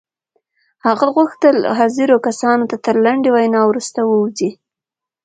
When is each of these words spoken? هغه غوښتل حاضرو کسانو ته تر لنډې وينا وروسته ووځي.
هغه 0.85 1.05
غوښتل 1.15 1.57
حاضرو 1.77 2.17
کسانو 2.27 2.63
ته 2.71 2.75
تر 2.85 2.95
لنډې 3.05 3.29
وينا 3.35 3.61
وروسته 3.65 3.99
ووځي. 4.05 4.51